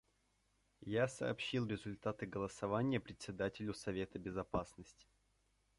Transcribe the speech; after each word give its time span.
Я 0.87 1.07
сообщил 1.07 1.67
результаты 1.67 2.25
голосования 2.25 2.99
Председателю 2.99 3.75
Совета 3.75 4.17
Безопасности. 4.17 5.05